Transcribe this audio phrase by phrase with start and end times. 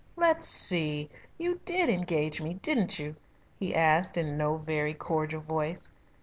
[0.15, 1.11] "Let's see!
[1.37, 3.15] You did engage me, didn't you?"
[3.59, 5.91] he asked in no very cordial voice.